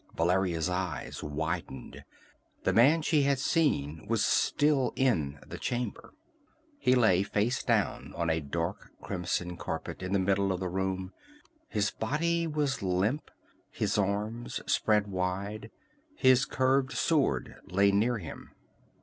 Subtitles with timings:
[0.17, 2.03] Valeria's eyes widened.
[2.63, 6.15] The man she had seen was still in the chamber.
[6.79, 11.13] He lay face down on a dark crimson carpet in the middle of the room.
[11.69, 13.29] His body was limp,
[13.69, 15.69] his arms spread wide.
[16.15, 18.55] His curved sword lay near him.